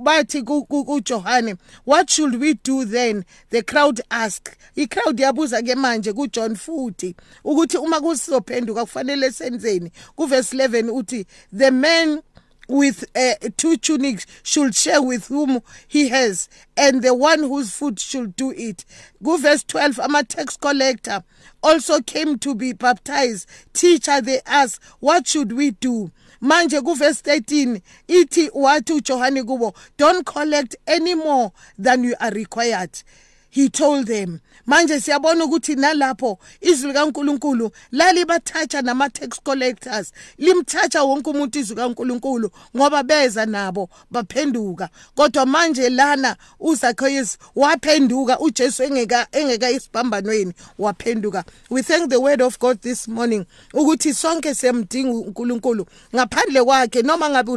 bathi 0.00 0.42
kuJohane 0.42 1.56
what 1.84 2.10
should 2.10 2.40
we 2.40 2.54
do 2.54 2.84
then? 2.84 3.24
The 3.50 3.62
crowd 3.62 4.00
ask. 4.10 4.56
I 4.76 4.86
crowd 4.86 5.18
yabuza 5.18 5.62
ke 5.62 5.74
manje 5.74 6.12
kuJohn 6.12 6.56
futhi 6.56 7.14
ukuthi 7.44 7.76
uma 7.78 8.00
kusizophenduka 8.00 8.84
kufanele 8.84 9.32
senzeni? 9.32 9.90
Ku 10.16 10.26
verse 10.26 10.56
11 10.56 10.90
uthi 10.90 11.26
the 11.52 11.70
man 11.70 12.22
with 12.68 13.04
uh, 13.16 13.34
two 13.56 13.76
tunics 13.78 14.26
should 14.42 14.74
share 14.74 15.02
with 15.02 15.28
whom 15.28 15.60
he 15.88 16.08
has 16.08 16.48
and 16.76 17.02
the 17.02 17.14
one 17.14 17.40
whose 17.40 17.72
foot 17.72 17.98
should 17.98 18.36
do 18.36 18.50
it. 18.56 18.84
Go 19.22 19.36
verse 19.38 19.64
12 19.64 19.98
i'm 20.00 20.14
a 20.14 20.22
tax 20.22 20.56
collector. 20.56 21.24
Also 21.62 22.00
came 22.02 22.38
to 22.38 22.54
be 22.54 22.72
baptized. 22.74 23.48
Teacher 23.72 24.20
they 24.20 24.40
asked 24.46 24.82
what 25.00 25.26
should 25.26 25.52
we 25.52 25.72
do? 25.72 26.12
Manje 26.42 26.80
kuverse 26.80 27.22
13 27.22 27.80
ithi 28.06 28.50
wathi 28.50 29.00
uJohane 29.00 29.44
kubo 29.46 29.74
don't 29.96 30.24
collect 30.26 30.76
any 30.86 31.14
more 31.14 31.52
than 31.78 32.04
you 32.04 32.14
are 32.20 32.30
required. 32.30 33.02
He 33.50 33.70
told 33.70 34.06
them 34.06 34.42
manje 34.68 35.00
siyabona 35.00 35.44
ukuthi 35.44 35.74
nalapho 35.74 36.38
izwi 36.60 36.88
likaNkuluNkulu 36.88 37.70
lalibathatha 37.92 38.82
nama 38.82 39.10
tax 39.10 39.40
collectors 39.44 40.12
limthatha 40.38 41.02
wonke 41.02 41.30
umuntu 41.30 41.58
izwi 41.58 41.76
kaNkuluNkulu 41.76 42.50
ngoba 42.76 43.02
beza 43.02 43.46
nabo 43.46 43.88
baphenduka. 44.10 44.88
Kodwa 45.14 45.46
manje 45.46 45.90
lana 45.90 46.36
uZacharias 46.60 47.38
waphenduka 47.56 48.40
uJesu 48.40 48.82
engeka 48.82 49.26
engeka 49.32 49.70
isibhambanweni 49.70 50.52
waphenduka. 50.78 51.44
We 51.70 51.82
thank 51.82 52.10
the 52.10 52.20
word 52.20 52.42
of 52.42 52.58
God 52.58 52.80
this 52.80 53.08
morning 53.08 53.46
ukuthi 53.72 54.14
sonke 54.14 54.54
siyamdinga 54.54 55.12
uNkulunkulu 55.12 55.86
ngaphandle 56.14 56.64
kwakhe 56.64 57.02
noma 57.02 57.30
ngabe 57.30 57.52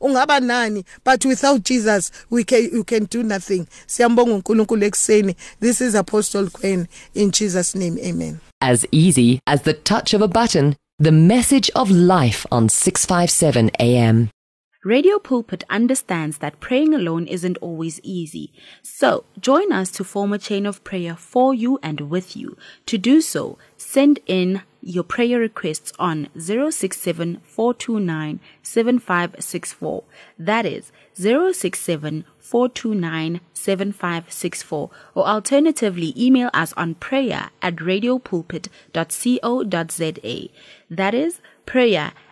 ungaba 0.00 0.40
nani 0.40 0.84
but 1.04 1.24
without 1.24 1.62
Jesus 1.62 2.10
we 2.30 2.44
can 2.44 2.64
you 2.72 2.84
can 2.84 3.06
do 3.10 3.22
nothing. 3.22 3.66
Siyambonga 3.86 4.34
uNkulunkulu 4.34 4.84
ekseni 4.84 5.36
this 5.60 5.80
is 5.80 5.94
apostle 6.16 6.46
Gwen 6.46 6.88
in 7.14 7.30
Jesus 7.30 7.74
name 7.74 7.98
amen 7.98 8.40
as 8.62 8.86
easy 8.90 9.38
as 9.46 9.62
the 9.62 9.74
touch 9.74 10.14
of 10.14 10.22
a 10.22 10.28
button 10.28 10.74
the 10.98 11.12
message 11.12 11.70
of 11.74 11.90
life 11.90 12.46
on 12.50 12.70
657 12.70 13.70
AM 13.78 14.30
Radio 14.82 15.18
Pulpit 15.18 15.62
understands 15.68 16.38
that 16.38 16.58
praying 16.58 16.94
alone 16.94 17.26
isn't 17.26 17.58
always 17.58 18.00
easy. 18.04 18.52
So, 18.82 19.24
join 19.40 19.72
us 19.72 19.90
to 19.90 20.04
form 20.04 20.32
a 20.32 20.38
chain 20.38 20.64
of 20.64 20.84
prayer 20.84 21.16
for 21.16 21.52
you 21.52 21.80
and 21.82 22.02
with 22.02 22.36
you. 22.36 22.56
To 22.86 22.96
do 22.96 23.20
so, 23.20 23.58
send 23.76 24.20
in 24.26 24.62
your 24.80 25.02
prayer 25.02 25.40
requests 25.40 25.92
on 25.98 26.28
067 26.38 27.40
429 27.42 28.38
7564. 28.62 30.04
That 30.38 30.64
is 30.64 30.92
067 31.14 32.24
429 32.46 33.40
7564. 33.52 34.90
Or 35.16 35.26
alternatively, 35.26 36.14
email 36.16 36.48
us 36.54 36.72
on 36.74 36.94
prayer 36.94 37.50
at 37.60 37.74
radiopulpit.co.za. 37.76 40.48
That 40.88 41.14
is 41.14 41.40
prayer 41.66 42.12